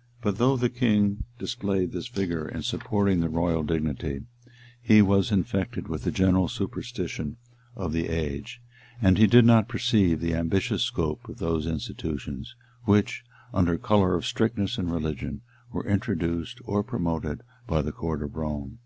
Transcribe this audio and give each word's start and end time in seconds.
]But 0.22 0.38
though 0.38 0.56
the 0.56 0.70
king 0.70 1.24
displayed 1.36 1.90
this 1.90 2.06
vigor 2.06 2.48
in 2.48 2.62
supporting 2.62 3.18
the 3.18 3.28
royal 3.28 3.64
dignity, 3.64 4.22
he 4.80 5.02
was 5.02 5.32
infected 5.32 5.88
with 5.88 6.04
the 6.04 6.12
general 6.12 6.46
superstition 6.46 7.38
of 7.74 7.92
the 7.92 8.06
age; 8.08 8.62
and 9.02 9.18
he 9.18 9.26
did 9.26 9.44
not 9.44 9.66
perceive 9.66 10.20
the 10.20 10.36
ambitious 10.36 10.84
scope 10.84 11.28
of 11.28 11.38
those 11.38 11.66
institutions, 11.66 12.54
which 12.84 13.24
under 13.52 13.76
color 13.76 14.14
of 14.14 14.24
strictness 14.26 14.78
in 14.78 14.90
religion, 14.90 15.40
were 15.72 15.88
introduced 15.88 16.60
or 16.64 16.84
promoted 16.84 17.42
by 17.66 17.82
the 17.82 17.90
court 17.90 18.22
of 18.22 18.36
Rome. 18.36 18.78